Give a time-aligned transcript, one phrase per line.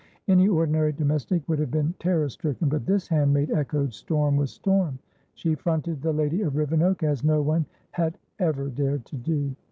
[0.27, 4.97] Any ordinary domestic would have been terror stricken, but this handmaid echoed storm with storm;
[5.35, 9.55] she fronted the lady of Rivenoak as no one had ever dared to do.